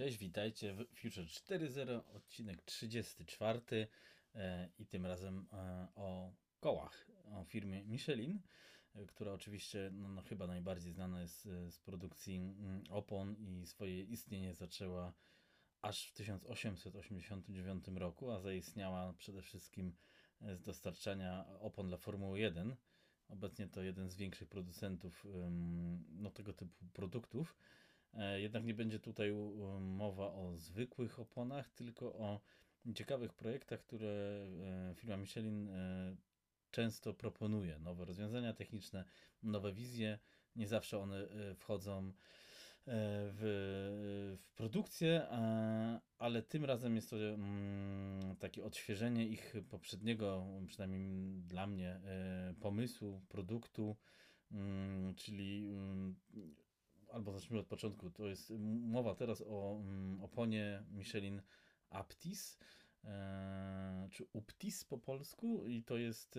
Cześć, 0.00 0.18
witajcie 0.18 0.74
w 0.74 0.86
Future 0.94 1.24
4.0, 1.24 2.00
odcinek 2.16 2.62
34 2.62 3.60
e, 4.34 4.68
i 4.78 4.86
tym 4.86 5.06
razem 5.06 5.46
e, 5.52 5.88
o 5.94 6.32
kołach, 6.60 7.10
o 7.24 7.44
firmie 7.44 7.84
Michelin, 7.84 8.40
e, 8.94 9.06
która 9.06 9.32
oczywiście 9.32 9.90
no, 9.92 10.08
no, 10.08 10.22
chyba 10.22 10.46
najbardziej 10.46 10.92
znana 10.92 11.20
jest 11.20 11.42
z 11.70 11.78
produkcji 11.78 12.36
mm, 12.36 12.84
opon 12.90 13.36
i 13.36 13.66
swoje 13.66 14.02
istnienie 14.02 14.54
zaczęła 14.54 15.12
aż 15.82 16.06
w 16.06 16.12
1889 16.12 17.84
roku, 17.94 18.30
a 18.30 18.40
zaistniała 18.40 19.12
przede 19.12 19.42
wszystkim 19.42 19.96
z 20.40 20.62
dostarczania 20.62 21.46
opon 21.58 21.88
dla 21.88 21.96
Formuły 21.96 22.40
1. 22.40 22.76
Obecnie 23.28 23.68
to 23.68 23.82
jeden 23.82 24.10
z 24.10 24.16
większych 24.16 24.48
producentów 24.48 25.26
no, 26.10 26.30
tego 26.30 26.52
typu 26.52 26.84
produktów. 26.92 27.56
E, 28.14 28.40
Jednak 28.40 28.64
nie 28.64 28.74
będzie 28.74 28.98
tutaj 28.98 29.32
mowa 29.80 30.32
o 30.32 30.56
zwykłych 30.56 31.20
oponach, 31.20 31.70
tylko 31.70 32.14
o 32.14 32.40
ciekawych 32.94 33.34
projektach, 33.34 33.80
które 33.80 34.46
e, 34.90 34.94
firma 34.94 35.16
Michelin 35.16 35.68
e, 35.68 36.16
często 36.70 37.14
proponuje. 37.14 37.78
Nowe 37.78 38.04
rozwiązania 38.04 38.52
techniczne, 38.52 39.04
nowe 39.42 39.72
wizje. 39.72 40.18
Nie 40.56 40.68
zawsze 40.68 40.98
one 40.98 41.26
wchodzą 41.56 42.12
w, 42.86 44.36
w 44.38 44.48
produkcję, 44.54 45.28
ale 46.18 46.42
tym 46.42 46.64
razem 46.64 46.96
jest 46.96 47.10
to 47.10 47.16
mm, 47.16 48.36
takie 48.36 48.64
odświeżenie 48.64 49.26
ich 49.26 49.54
poprzedniego, 49.70 50.46
przynajmniej 50.66 51.02
dla 51.42 51.66
mnie, 51.66 52.00
pomysłu, 52.60 53.20
produktu, 53.28 53.96
mm, 54.52 55.14
czyli 55.14 55.68
mm, 55.68 56.16
albo 57.12 57.32
zacznijmy 57.32 57.60
od 57.60 57.66
początku. 57.66 58.10
To 58.10 58.26
jest 58.26 58.52
mowa 58.80 59.14
teraz 59.14 59.42
o 59.46 59.80
mm, 59.80 60.22
oponie 60.22 60.82
Michelin 60.90 61.42
Aptis, 61.90 62.58
e, 63.04 64.08
czy 64.10 64.24
Uptis 64.32 64.84
po 64.84 64.98
polsku. 64.98 65.66
I 65.68 65.82
to 65.82 65.96
jest 65.96 66.38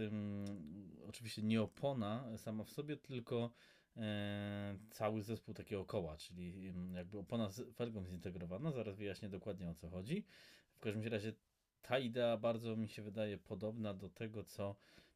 oczywiście 1.07 1.43
nie 1.43 1.61
opona 1.61 2.37
sama 2.37 2.63
w 2.63 2.69
sobie, 2.69 2.97
tylko 2.97 3.51
e, 3.97 4.77
cały 4.89 5.21
zespół 5.23 5.53
takiego 5.53 5.85
koła, 5.85 6.17
czyli 6.17 6.73
jakby 6.93 7.17
opona 7.17 7.49
z 7.49 7.75
felgą 7.75 8.05
zintegrowana. 8.05 8.71
Zaraz 8.71 8.95
wyjaśnię 8.95 9.29
dokładnie 9.29 9.69
o 9.69 9.73
co 9.73 9.89
chodzi. 9.89 10.25
W 10.73 10.79
każdym 10.79 11.03
razie 11.03 11.33
ta 11.81 11.99
idea 11.99 12.37
bardzo 12.37 12.75
mi 12.75 12.89
się 12.89 13.01
wydaje 13.01 13.37
podobna 13.37 13.93
do 13.93 14.09
tego, 14.09 14.43
co 14.43 14.75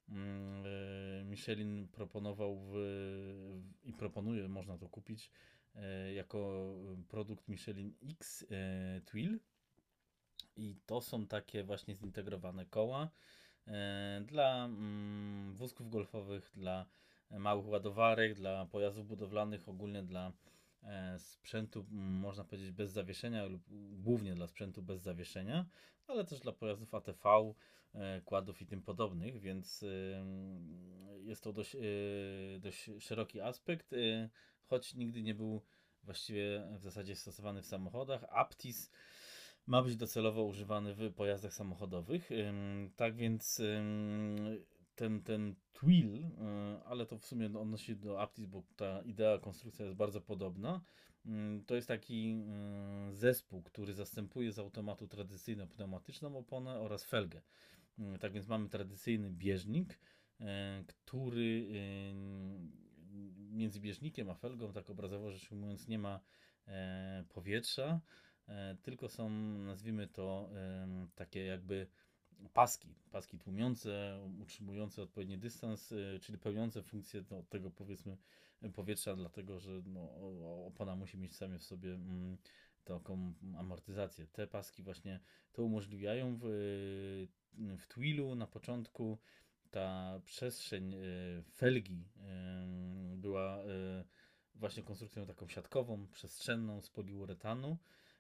mm, 0.10 0.64
e, 0.66 1.24
Michelin 1.24 1.88
proponował 1.88 2.60
w, 2.60 2.72
w, 2.74 3.88
i 3.88 3.94
proponuje, 3.94 4.48
można 4.48 4.78
to 4.78 4.90
kupić 4.90 5.32
jako 6.14 6.74
produkt 7.08 7.48
Michelin 7.48 7.94
X 8.10 8.46
e, 8.52 9.02
Twill. 9.02 9.40
I 10.56 10.76
to 10.86 11.02
są 11.02 11.28
takie 11.28 11.64
właśnie 11.64 11.96
zintegrowane 11.96 12.66
koła 12.66 13.10
e, 13.68 14.22
dla 14.26 14.66
mm, 14.66 15.54
wózków 15.54 15.90
golfowych, 15.90 16.52
dla 16.56 16.86
małych 17.32 17.68
ładowarek, 17.68 18.34
dla 18.34 18.66
pojazdów 18.66 19.08
budowlanych, 19.08 19.70
ogólnie 19.70 20.04
dla 20.04 20.32
e, 20.84 21.20
sprzętu, 21.20 21.86
m, 21.92 21.98
można 21.98 22.44
powiedzieć, 22.44 22.72
bez 22.72 22.92
zawieszenia, 22.92 23.46
lub 23.46 23.62
głównie 23.92 24.36
dla 24.36 24.48
sprzętu 24.48 24.82
bez 24.82 25.02
zawieszenia, 25.02 25.66
ale 26.08 26.26
też 26.26 26.40
dla 26.40 26.52
pojazdów 26.52 26.94
ATV, 26.94 27.54
e, 27.94 28.22
kładów 28.22 28.62
i 28.62 28.66
tym 28.66 28.82
podobnych, 28.82 29.40
więc 29.40 29.86
jest 31.26 31.44
to 31.44 31.54
dość, 31.54 31.76
e, 31.76 31.80
dość 32.60 32.90
szeroki 33.00 33.42
aspekt, 33.42 33.94
e, 33.94 34.30
choć 34.68 34.96
nigdy 34.96 35.24
nie 35.24 35.36
był 35.36 35.62
właściwie 36.04 36.68
w 36.80 36.82
zasadzie 36.82 37.16
stosowany 37.16 37.62
w 37.62 37.66
samochodach. 37.66 38.26
Aptis 38.30 38.92
ma 39.68 39.84
być 39.84 39.96
docelowo 39.96 40.44
używany 40.44 40.94
w 40.94 41.14
pojazdach 41.14 41.54
samochodowych. 41.54 42.30
Tak 42.96 43.16
więc 43.16 43.62
ten, 44.96 45.24
ten 45.24 45.56
Twill, 45.74 46.16
y, 46.16 46.30
ale 46.86 47.06
to 47.06 47.18
w 47.18 47.26
sumie 47.26 47.46
odnosi 47.46 47.86
się 47.86 47.96
do 47.96 48.22
Aptis, 48.22 48.46
bo 48.46 48.64
ta 48.76 49.02
idea, 49.02 49.38
konstrukcja 49.38 49.86
jest 49.86 49.98
bardzo 49.98 50.22
podobna. 50.22 50.82
To 51.68 51.76
jest 51.76 51.88
taki 51.88 52.36
y, 53.10 53.14
zespół, 53.16 53.64
który 53.64 53.94
zastępuje 53.94 54.52
z 54.52 54.60
automatu 54.60 55.08
tradycyjną 55.08 55.68
pneumatyczną 55.68 56.38
oponę 56.38 56.80
oraz 56.80 57.04
felgę. 57.04 57.42
Tak 58.20 58.34
więc 58.34 58.48
mamy 58.48 58.70
tradycyjny 58.70 59.30
bieżnik, 59.32 60.00
y, 60.42 60.46
który 60.88 61.68
między 63.52 63.80
bieżnikiem 63.80 64.30
a 64.30 64.34
felgą, 64.34 64.74
tak 64.74 64.90
obrazowo 64.90 65.32
rzecz 65.32 65.52
ujmując, 65.52 65.88
nie 65.88 66.00
ma 66.00 66.20
e, 66.68 67.24
powietrza, 67.30 68.02
e, 68.48 68.78
tylko 68.82 69.10
są, 69.10 69.30
nazwijmy 69.58 70.08
to, 70.08 70.50
em, 70.84 71.10
takie 71.16 71.46
jakby 71.46 71.88
paski, 72.54 72.96
paski 73.12 73.40
tłumiące, 73.40 74.22
utrzymujące 74.42 75.02
odpowiedni 75.02 75.38
dystans, 75.38 75.92
e, 75.92 76.20
czyli 76.20 76.38
pełniące 76.38 76.84
funkcję 76.84 77.24
no, 77.32 77.44
tego 77.44 77.72
powiedzmy 77.72 78.18
powietrza, 78.74 79.16
dlatego 79.16 79.60
że 79.60 79.82
no, 79.86 80.12
opona 80.66 80.96
musi 80.96 81.18
mieć 81.18 81.36
same 81.36 81.60
w 81.60 81.64
sobie 81.64 81.94
mm, 81.94 82.38
taką 82.84 83.34
amortyzację. 83.58 84.28
Te 84.28 84.48
paski 84.48 84.84
właśnie 84.84 85.20
to 85.54 85.64
umożliwiają 85.64 86.38
w, 86.42 86.44
w 87.78 87.88
Twillu 87.88 88.36
na 88.36 88.48
początku 88.48 89.18
ta 89.72 90.22
przestrzeń 90.26 90.94
e, 90.94 91.00
felgi 91.52 92.08
była 93.26 93.58
e, 93.58 94.04
właśnie 94.56 94.84
konstrukcją 94.84 95.26
taką 95.26 95.48
siatkową, 95.48 96.08
przestrzenną 96.08 96.82
z 96.82 96.90
poliuretanu, 96.90 97.78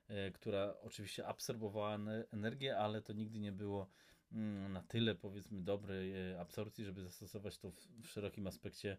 e, 0.07 0.31
która 0.31 0.75
oczywiście 0.81 1.27
absorbowała 1.27 1.97
ene- 1.97 2.25
energię, 2.31 2.77
ale 2.77 3.01
to 3.01 3.13
nigdy 3.13 3.39
nie 3.39 3.51
było 3.51 3.89
mm, 4.31 4.73
na 4.73 4.81
tyle 4.81 5.15
powiedzmy 5.15 5.61
dobrej 5.61 6.31
e, 6.31 6.39
absorpcji, 6.39 6.85
żeby 6.85 7.03
zastosować 7.03 7.57
to 7.57 7.71
w, 7.71 8.07
szerokim 8.07 8.47
aspekcie 8.47 8.97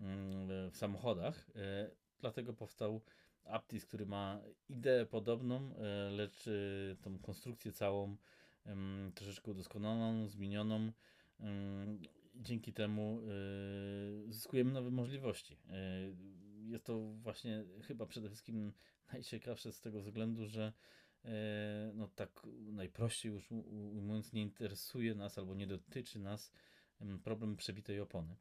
mm, 0.00 0.70
w 0.70 0.76
samochodach. 0.76 1.50
Dlatego 2.20 2.52
powstał 2.52 3.00
Aptis, 3.44 3.86
który 3.86 4.06
ma 4.06 4.40
ideę 4.68 5.06
podobną, 5.06 5.74
lecz 6.10 6.48
tą 7.02 7.18
konstrukcję 7.18 7.72
całą 7.72 8.16
troszeczkę 9.14 9.50
udoskonaloną, 9.50 10.28
zmienioną. 10.28 10.92
Dzięki 12.34 12.72
temu 12.72 13.22
zyskujemy 14.28 14.72
nowe 14.72 14.90
możliwości. 14.90 15.54
Y, 15.54 16.38
Jest 16.70 16.84
to 16.84 16.98
właśnie 17.00 17.64
chyba 17.82 18.06
przede 18.06 18.28
wszystkim 18.28 18.72
najciekawsze 19.12 19.72
z 19.72 19.80
tego 19.80 20.02
względu, 20.02 20.46
że 20.46 20.72
y, 21.24 21.28
no 21.94 22.08
tak 22.08 22.42
najprościej 22.72 23.32
już 23.32 23.50
ujmując, 23.92 24.32
nie 24.32 24.42
interesuje 24.42 25.14
nas 25.14 25.38
albo 25.38 25.54
nie 25.54 25.66
dotyczy 25.66 26.18
nas 26.18 26.52
ym, 27.00 27.18
problem 27.18 27.56
przebitej 27.56 28.00
opony. 28.00 28.36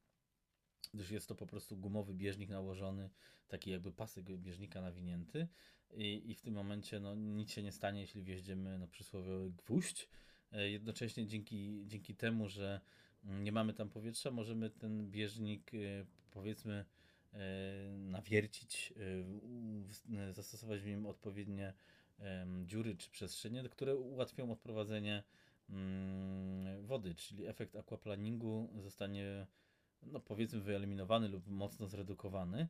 Gdyż 0.93 1.11
jest 1.11 1.27
to 1.27 1.35
po 1.35 1.47
prostu 1.47 1.77
gumowy 1.77 2.13
bieżnik 2.13 2.49
nałożony, 2.49 3.09
taki 3.47 3.71
jakby 3.71 3.91
pasek 3.91 4.37
bieżnika 4.37 4.81
nawinięty 4.81 5.47
i, 5.93 6.31
i 6.31 6.35
w 6.35 6.41
tym 6.41 6.53
momencie 6.53 6.99
no, 6.99 7.15
nic 7.15 7.51
się 7.51 7.63
nie 7.63 7.71
stanie, 7.71 8.01
jeśli 8.01 8.23
wjeździemy 8.23 8.79
na 8.79 8.87
przysłowiowy 8.87 9.51
gwóźdź. 9.51 10.09
E, 10.51 10.69
Jednocześnie 10.69 11.27
dzięki, 11.27 11.83
dzięki 11.87 12.15
temu, 12.15 12.47
że 12.49 12.65
mm, 12.67 12.81
nie 13.27 13.51
mamy 13.51 13.73
tam 13.73 13.89
powietrza, 13.89 14.31
możemy 14.31 14.69
ten 14.69 15.11
bieżnik 15.11 15.71
e, 15.73 15.77
powiedzmy 16.31 16.85
e, 17.33 17.37
nawiercić, 17.97 18.93
e, 20.29 20.33
zastosować 20.33 20.81
w 20.81 20.85
nim 20.85 21.05
odpowiednie 21.05 21.73
dziury 22.65 22.95
czy 22.95 23.09
przestrzenie, 23.09 23.63
które 23.63 23.95
ułatwią 23.95 24.51
odprowadzenie 24.51 25.23
mm, 25.69 26.85
wody, 26.85 27.15
czyli 27.15 27.47
efekt 27.47 27.75
aquaplaningu 27.75 28.69
zostanie 28.77 29.47
no 30.03 30.19
powiedzmy 30.19 30.59
wyeliminowany 30.59 31.27
lub 31.27 31.47
mocno 31.47 31.87
zredukowany 31.87 32.67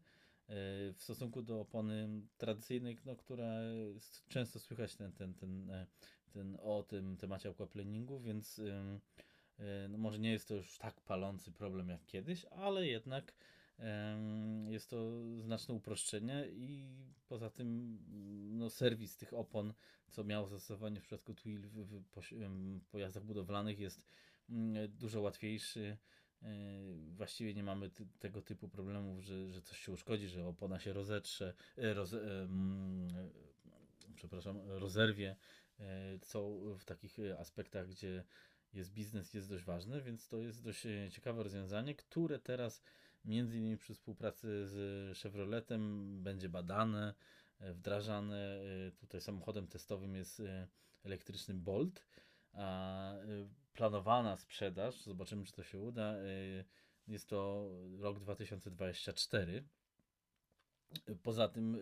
w 0.93 0.95
stosunku 0.97 1.41
do 1.41 1.61
opony 1.61 2.09
tradycyjnej, 2.37 2.97
no, 3.05 3.15
która 3.15 3.51
często 4.27 4.59
słychać 4.59 4.95
ten, 4.95 5.11
ten, 5.11 5.33
ten, 5.33 5.69
e, 5.69 5.87
ten 6.33 6.57
o 6.61 6.83
tym 6.83 7.17
temacie 7.17 7.49
aquaplaningu, 7.49 8.19
więc 8.19 8.61
no 9.89 9.97
może 9.97 10.19
nie 10.19 10.31
jest 10.31 10.47
to 10.47 10.55
już 10.55 10.77
tak 10.77 11.01
palący 11.01 11.51
problem 11.51 11.89
jak 11.89 12.05
kiedyś, 12.05 12.45
ale 12.45 12.87
jednak 12.87 13.33
jest 14.69 14.89
to 14.89 14.97
znaczne 15.39 15.73
uproszczenie 15.73 16.47
i 16.51 16.85
poza 17.27 17.49
tym 17.49 17.99
no, 18.51 18.69
serwis 18.69 19.17
tych 19.17 19.33
opon, 19.33 19.73
co 20.09 20.23
miało 20.23 20.47
zastosowanie 20.47 20.99
w 20.99 21.03
przypadku 21.03 21.33
Twill 21.33 21.61
w, 21.61 22.03
pojazdach 22.91 23.23
budowlanych 23.23 23.79
jest 23.79 24.01
mm, 24.49 24.97
dużo 24.97 25.21
łatwiejszy. 25.21 25.97
E, 26.43 26.47
Właściwie 27.15 27.53
nie 27.53 27.63
mamy 27.63 27.91
tego 28.19 28.41
typu 28.41 28.69
problemów, 28.69 29.23
że, 29.23 29.49
że 29.49 29.61
coś 29.61 29.79
się 29.79 29.91
uszkodzi, 29.91 30.27
że 30.27 30.47
opona 30.47 30.79
się 30.79 30.93
rozetrze, 30.93 31.53
e, 31.77 31.93
roz, 31.93 32.13
e, 32.13 32.43
mm, 32.43 33.07
e, 33.15 33.29
przepraszam, 34.15 34.61
rozerwie, 34.67 35.35
e, 35.79 36.19
co 36.19 36.49
w 36.79 36.85
takich 36.85 37.19
e, 37.19 37.39
aspektach, 37.39 37.87
gdzie 37.87 38.23
jest 38.73 38.93
biznes, 38.93 39.33
jest 39.33 39.49
dość 39.49 39.63
ważne, 39.63 40.01
więc 40.01 40.27
to 40.27 40.37
jest 40.41 40.63
dość 40.63 40.85
e, 40.85 41.09
ciekawe 41.11 41.43
rozwiązanie, 41.43 41.95
które 41.95 42.39
teraz 42.39 42.83
między 43.25 43.57
innymi 43.57 43.77
przy 43.77 43.93
współpracy 43.93 44.67
z 44.67 45.17
Chevroletem 45.17 46.23
będzie 46.23 46.49
badane 46.49 47.13
wdrażane. 47.59 48.59
Tutaj 48.99 49.21
samochodem 49.21 49.67
testowym 49.67 50.15
jest 50.15 50.41
elektryczny 51.03 51.53
Bolt, 51.53 52.05
a 52.53 53.13
planowana 53.73 54.37
sprzedaż, 54.37 55.01
zobaczymy 55.01 55.45
czy 55.45 55.51
to 55.51 55.63
się 55.63 55.79
uda, 55.79 56.15
jest 57.07 57.29
to 57.29 57.69
rok 57.99 58.19
2024. 58.19 59.63
Poza 61.23 61.47
tym 61.47 61.79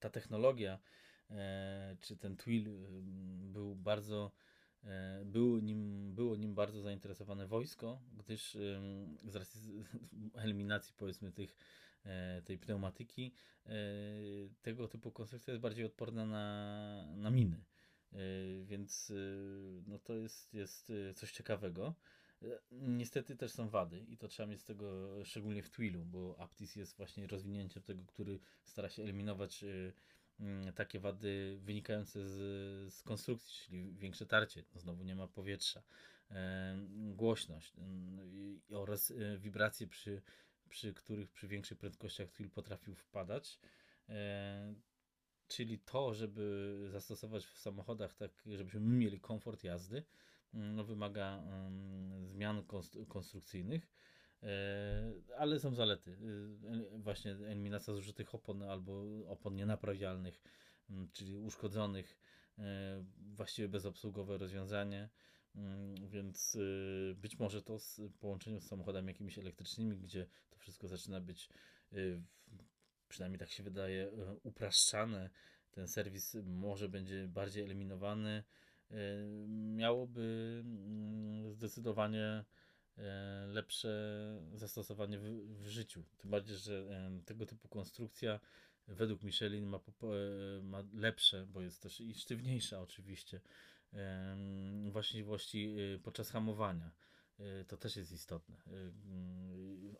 ta 0.00 0.10
technologia, 0.10 0.78
czy 2.00 2.16
ten 2.16 2.36
Twill 2.36 2.68
był 3.52 3.76
bardzo 3.76 4.32
było 5.24 5.60
nim, 5.60 6.12
było 6.14 6.36
nim 6.36 6.54
bardzo 6.54 6.80
zainteresowane 6.80 7.46
wojsko, 7.46 8.00
gdyż 8.16 8.56
z 9.24 9.36
racji 9.36 9.84
eliminacji 10.34 10.94
powiedzmy 10.96 11.32
tych, 11.32 11.56
e, 12.04 12.42
tej 12.42 12.58
pneumatyki 12.58 13.34
e, 13.66 13.72
tego 14.62 14.88
typu 14.88 15.12
konstrukcja 15.12 15.52
jest 15.52 15.62
bardziej 15.62 15.84
odporna 15.84 16.26
na, 16.26 17.14
na 17.16 17.30
miny. 17.30 17.64
E, 18.12 18.16
więc 18.64 19.12
no 19.86 19.98
to 19.98 20.16
jest, 20.16 20.54
jest 20.54 20.92
coś 21.14 21.32
ciekawego. 21.32 21.94
Niestety 22.70 23.36
też 23.36 23.52
są 23.52 23.68
wady 23.68 24.00
i 24.08 24.16
to 24.16 24.28
trzeba 24.28 24.46
mieć 24.46 24.60
z 24.60 24.64
tego, 24.64 25.18
szczególnie 25.24 25.62
w 25.62 25.70
Twillu, 25.70 26.04
bo 26.04 26.38
Aptis 26.38 26.76
jest 26.76 26.96
właśnie 26.96 27.26
rozwinięciem 27.26 27.82
tego, 27.82 28.04
który 28.06 28.40
stara 28.64 28.88
się 28.88 29.02
eliminować 29.02 29.64
takie 30.74 31.00
wady 31.00 31.58
wynikające 31.60 32.28
z, 32.28 32.94
z 32.94 33.02
konstrukcji, 33.02 33.54
czyli 33.64 33.94
większe 33.94 34.26
tarcie, 34.26 34.64
no 34.74 34.80
znowu 34.80 35.04
nie 35.04 35.14
ma 35.14 35.28
powietrza, 35.28 35.82
głośność 36.90 37.72
e, 38.70 38.78
oraz 38.78 39.10
e, 39.10 39.38
wibracje, 39.38 39.86
przy, 39.86 40.22
przy 40.68 40.94
których 40.94 41.30
przy 41.30 41.48
większych 41.48 41.78
prędkościach 41.78 42.30
twill 42.30 42.50
potrafił 42.50 42.94
wpadać. 42.94 43.58
Czyli 45.48 45.78
to, 45.78 46.14
żeby 46.14 46.76
zastosować 46.90 47.46
w 47.46 47.58
samochodach 47.58 48.14
tak, 48.14 48.30
żebyśmy 48.46 48.80
mieli 48.80 49.20
komfort 49.20 49.64
jazdy, 49.64 50.04
mm, 50.54 50.76
no, 50.76 50.84
wymaga 50.84 51.42
zmian 52.24 52.64
konstrukcyjnych 53.08 53.88
ale 55.38 55.58
są 55.58 55.74
zalety. 55.74 56.16
E, 56.94 56.98
właśnie 56.98 57.32
eliminacja 57.32 57.94
zużytych 57.94 58.34
opon 58.34 58.62
albo 58.62 59.04
opon 59.28 59.56
nienaprawialnych, 59.56 60.42
mm, 60.90 61.08
czyli 61.12 61.38
uszkodzonych, 61.38 62.18
e, 62.58 63.04
właściwie 63.36 63.68
bezobsługowe 63.68 64.38
rozwiązanie. 64.38 65.08
Mm, 65.54 66.08
więc 66.08 66.58
być 67.14 67.38
może 67.38 67.62
to 67.62 67.78
w 67.78 68.12
połączeniu 68.20 68.60
z 68.60 68.66
samochodami 68.66 69.08
jakimiś 69.08 69.38
elektrycznymi, 69.38 69.98
gdzie 69.98 70.26
to 70.50 70.58
wszystko 70.58 70.88
zaczyna 70.88 71.20
być, 71.20 71.48
przynajmniej 73.08 73.38
tak 73.38 73.50
się 73.50 73.62
wydaje, 73.62 74.10
upraszczane, 74.42 75.30
ten 75.70 75.88
serwis 75.88 76.36
może 76.44 76.88
będzie 76.88 77.28
bardziej 77.28 77.64
eliminowany, 77.64 78.44
miałoby 79.76 80.60
mm, 80.64 81.52
zdecydowanie 81.52 82.44
E, 82.44 82.44
lepsze 83.46 83.90
zastosowanie 84.54 85.18
w, 85.18 85.22
w, 85.62 85.68
życiu. 85.68 86.04
Tym 86.18 86.30
bardziej, 86.30 86.56
że 86.56 86.88
e, 86.90 87.24
tego 87.24 87.46
typu 87.46 87.68
konstrukcja 87.68 88.40
według 88.88 89.22
Michelin 89.22 89.66
ma, 89.66 89.76
e, 89.78 90.62
ma 90.62 90.84
lepsze, 90.92 91.46
bo 91.46 91.60
jest 91.60 91.82
też 91.82 92.00
i 92.00 92.14
sztywniejsza 92.14 92.80
oczywiście, 92.80 93.40
właściwości 94.90 95.76
podczas 96.02 96.30
hamowania. 96.30 96.90
To 97.68 97.76
też 97.76 97.96
jest 97.96 98.12
istotne. 98.12 98.56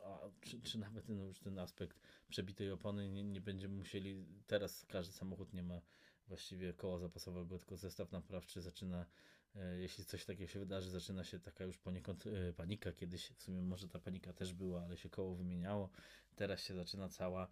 A, 0.04 0.18
czy, 0.40 0.60
czy 0.60 0.78
nawet 0.78 1.08
no, 1.08 1.24
już 1.24 1.40
ten 1.40 1.58
aspekt 1.58 2.00
przebitej 2.28 2.70
opony 2.70 3.08
nie, 3.08 3.24
nie 3.24 3.40
będziemy 3.40 3.74
musieli, 3.74 4.26
teraz 4.46 4.86
każdy 4.86 5.12
samochód 5.12 5.52
nie 5.52 5.62
ma 5.62 5.80
właściwie 6.28 6.72
koła 6.72 6.98
zapasowego, 6.98 7.58
tylko 7.58 7.76
zestaw 7.76 8.12
naprawczy 8.12 8.60
zaczyna 8.60 9.06
E, 9.06 9.41
jeśli 9.78 10.04
coś 10.04 10.24
takiego 10.24 10.52
się 10.52 10.58
wydarzy, 10.58 10.90
zaczyna 10.90 11.24
się 11.24 11.40
taka 11.40 11.64
już 11.64 11.78
poniekąd 11.78 12.26
e, 12.26 12.52
panika. 12.52 12.92
Kiedyś 12.92 13.28
w 13.28 13.42
sumie 13.42 13.62
może 13.62 13.88
ta 13.88 13.98
panika 13.98 14.32
też 14.32 14.52
była, 14.52 14.84
ale 14.84 14.96
się 14.96 15.10
koło 15.10 15.34
wymieniało. 15.34 15.90
Teraz 16.36 16.64
się 16.64 16.74
zaczyna 16.74 17.08
cała, 17.08 17.48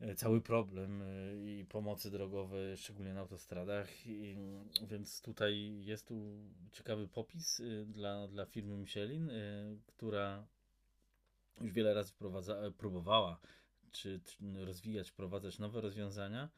e, 0.00 0.14
cały 0.14 0.40
problem 0.40 1.02
i 1.44 1.66
pomocy 1.68 2.10
drogowe, 2.10 2.76
szczególnie 2.76 3.14
na 3.14 3.20
autostradach. 3.20 4.06
I, 4.06 4.36
więc 4.88 5.22
tutaj 5.22 5.84
jest 5.84 6.08
tu 6.08 6.38
ciekawy 6.72 7.08
popis 7.08 7.62
dla, 7.86 8.28
dla 8.28 8.46
firmy 8.46 8.76
Michelin, 8.76 9.30
która 9.86 10.46
już 11.60 11.72
wiele 11.72 11.94
razy 11.94 12.12
próbowała 12.78 13.40
czy, 13.92 14.20
czy 14.24 14.64
rozwijać, 14.64 15.10
wprowadzać 15.10 15.58
nowe 15.58 15.80
rozwiązania. 15.80 16.48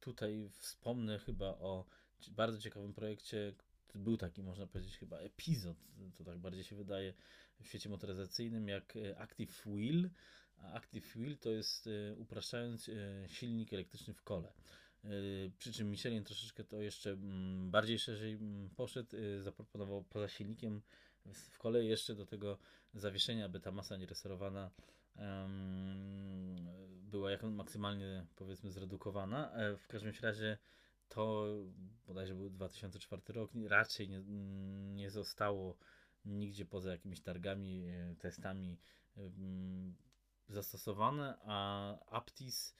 Tutaj 0.00 0.50
wspomnę 0.58 1.18
chyba 1.18 1.46
o 1.46 1.84
bardzo 2.30 2.58
ciekawym 2.58 2.94
projekcie. 2.94 3.54
Był 3.94 4.16
taki, 4.16 4.42
można 4.42 4.66
powiedzieć, 4.66 4.98
chyba 4.98 5.18
epizod, 5.18 5.76
to 6.14 6.24
tak 6.24 6.38
bardziej 6.38 6.64
się 6.64 6.76
wydaje, 6.76 7.14
w 7.62 7.66
świecie 7.66 7.88
motoryzacyjnym, 7.88 8.68
jak 8.68 8.96
e, 8.96 9.18
Active 9.18 9.62
Wheel. 9.66 10.10
A 10.58 10.72
Active 10.72 11.16
Wheel 11.16 11.38
to 11.38 11.50
jest, 11.50 11.86
e, 11.86 12.14
upraszczając, 12.16 12.88
e, 12.88 13.28
silnik 13.28 13.72
elektryczny 13.72 14.14
w 14.14 14.22
kole. 14.22 14.52
Przy 15.58 15.72
czym 15.72 15.90
Michelin 15.90 16.24
troszeczkę 16.24 16.64
to 16.64 16.80
jeszcze 16.80 17.10
mm, 17.10 17.70
bardziej 17.70 17.98
szerzej 17.98 18.32
mm, 18.32 18.70
poszedł, 18.70 19.16
zaproponował 19.38 20.04
poza 20.04 20.28
silnikiem 20.28 20.82
w 21.26 21.58
kole 21.58 21.84
jeszcze 21.84 22.14
do 22.14 22.26
tego 22.26 22.58
zawieszenia, 22.94 23.44
aby 23.44 23.60
ta 23.60 23.70
masa 23.70 23.96
nieresorowana 23.96 24.70
była 27.12 27.30
jak 27.30 27.42
maksymalnie 27.42 28.26
powiedzmy 28.36 28.70
zredukowana. 28.70 29.52
W 29.78 29.86
każdym 29.86 30.12
razie 30.22 30.58
to 31.14 31.46
bodajże 32.06 32.34
był 32.34 32.50
2004 32.50 33.22
rok, 33.28 33.50
raczej 33.68 34.08
nie, 34.08 34.22
nie 34.94 35.10
zostało 35.10 35.76
nigdzie 36.24 36.66
poza 36.66 36.90
jakimiś 36.90 37.20
targami, 37.20 37.86
e, 37.88 38.16
testami 38.18 38.78
zastosowane, 40.48 41.38
a 41.40 41.98
Aptis 42.06 42.74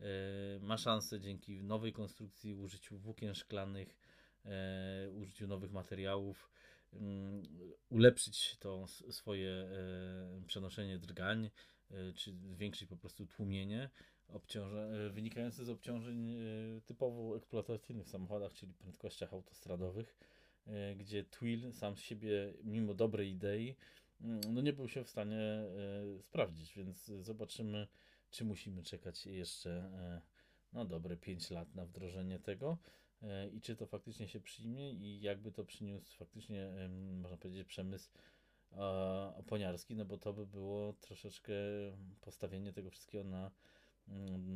e, 0.00 0.04
ma 0.60 0.78
szansę 0.78 1.20
dzięki 1.20 1.62
nowej 1.62 1.92
konstrukcji, 1.92 2.54
użyciu 2.54 2.98
włókien 2.98 3.34
szklanych, 3.34 3.98
e, 4.44 5.10
użyciu 5.10 5.46
nowych 5.46 5.72
materiałów, 5.72 6.50
ulepszyć 7.90 8.56
to 8.58 8.86
swoje 9.10 9.68
przenoszenie 10.46 10.98
drgań, 10.98 11.50
czy 12.14 12.32
zwiększyć 12.32 12.88
po 12.88 12.96
prostu 12.96 13.26
tłumienie 13.26 13.90
obciąża, 14.28 14.78
e, 14.78 15.10
wynikające 15.10 15.64
z 15.64 15.70
obciążeń 15.70 16.30
e, 16.30 16.36
typowo 16.80 17.36
eksploatacyjnych 17.36 18.06
w 18.06 18.10
samochodach, 18.10 18.52
czyli 18.52 18.74
prędkościach 18.74 19.32
autostradowych, 19.32 20.16
e, 20.66 20.94
gdzie 20.94 21.24
Twill 21.24 21.72
sam 21.72 21.96
z 21.96 22.00
siebie, 22.00 22.54
mimo 22.64 22.94
dobrej 22.94 23.30
idei, 23.30 23.76
mm, 24.20 24.40
no 24.54 24.60
nie 24.60 24.72
był 24.72 24.88
się 24.88 25.04
w 25.04 25.10
stanie 25.10 25.64
sprawdzić, 26.20 26.74
więc 26.74 27.04
zobaczymy, 27.04 27.86
czy 28.30 28.44
musimy 28.44 28.82
czekać 28.82 29.26
jeszcze 29.26 29.90
no 30.72 30.84
dobre 30.84 31.16
5 31.16 31.50
lat 31.50 31.74
na 31.74 31.86
wdrożenie 31.86 32.38
tego 32.38 32.78
i 33.52 33.60
czy 33.60 33.76
to 33.76 33.86
faktycznie 33.86 34.28
się 34.28 34.40
przyjmie 34.40 34.92
i 34.92 35.20
jakby 35.20 35.52
to 35.52 35.64
przyniósł 35.64 36.16
faktycznie, 36.16 36.72
można 37.20 37.36
powiedzieć, 37.36 37.66
przemysł 37.66 38.10
oponiarski, 39.36 39.96
no 39.96 40.04
bo 40.04 40.18
to 40.18 40.32
by 40.32 40.46
było 40.46 40.92
troszeczkę 40.92 41.52
postawienie 42.20 42.72
tego 42.72 42.90
wszystkiego 42.90 43.24
na 43.24 43.50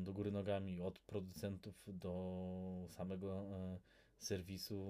do 0.02 0.12
góry 0.12 0.30
nogami 0.32 0.80
od 0.80 0.98
producentów 0.98 1.84
do 1.86 2.86
samego 2.88 3.56
e, 3.56 3.78
serwisu 4.18 4.86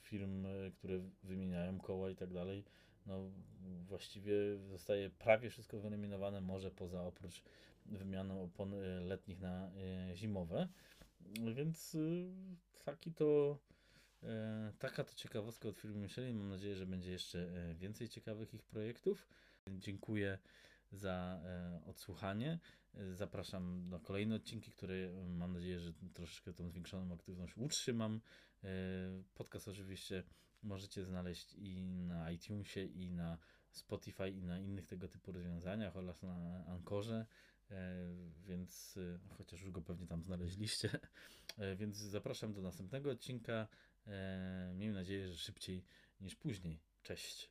firm, 0.00 0.46
e, 0.46 0.70
które 0.70 0.98
wymieniają 1.22 1.78
koła 1.78 2.10
i 2.10 2.16
tak 2.16 2.32
dalej. 2.32 2.64
No 3.06 3.30
właściwie 3.86 4.34
zostaje 4.58 5.10
prawie 5.10 5.50
wszystko 5.50 5.80
wyeliminowane, 5.80 6.40
może 6.40 6.70
poza 6.70 7.02
oprócz 7.02 7.42
wymianą 7.86 8.42
opon 8.42 8.74
e, 8.74 9.00
letnich 9.00 9.40
na 9.40 9.70
zimowe. 10.14 10.68
Więc 11.54 11.96
taki 12.84 13.12
to 13.12 13.58
taka 14.78 15.04
to 15.04 15.14
ciekawostka 15.14 15.68
od 15.68 15.78
firmy 15.78 16.00
Michelin. 16.00 16.36
Mam 16.36 16.48
nadzieję, 16.48 16.76
że 16.76 16.86
będzie 16.86 17.12
jeszcze 17.12 17.48
więcej 17.74 18.08
ciekawych 18.08 18.54
ich 18.54 18.62
projektów. 18.62 19.28
Dziękuję 19.68 20.38
za 20.92 21.40
odsłuchanie. 21.86 22.58
Zapraszam 23.12 23.88
na 23.88 23.98
kolejne 23.98 24.34
odcinki, 24.34 24.70
które 24.70 24.94
mam 25.26 25.52
nadzieję, 25.52 25.80
że 25.80 25.92
troszeczkę 26.14 26.52
tą 26.52 26.68
zwiększoną 26.68 27.14
aktywność 27.14 27.56
utrzymam. 27.56 28.20
E, 28.64 28.68
podcast 29.34 29.68
oczywiście 29.68 30.22
możecie 30.62 31.04
znaleźć 31.04 31.54
i 31.54 31.84
na 31.84 32.30
iTunesie, 32.30 32.84
i 32.84 33.10
na 33.10 33.38
Spotify, 33.70 34.30
i 34.30 34.42
na 34.42 34.58
innych 34.58 34.86
tego 34.86 35.08
typu 35.08 35.32
rozwiązaniach 35.32 35.96
oraz 35.96 36.22
na 36.22 36.64
Ankorze, 36.66 37.26
e, 37.70 37.94
więc 38.46 38.96
e, 38.96 39.34
chociaż 39.34 39.60
już 39.60 39.70
go 39.70 39.82
pewnie 39.82 40.06
tam 40.06 40.22
znaleźliście. 40.22 40.90
Więc 41.76 41.96
zapraszam 41.96 42.52
do 42.52 42.62
następnego 42.62 43.10
odcinka. 43.10 43.68
Miejmy 44.74 44.94
nadzieję, 44.94 45.28
że 45.28 45.36
szybciej 45.36 45.84
niż 46.20 46.36
później. 46.36 46.80
Cześć. 47.02 47.50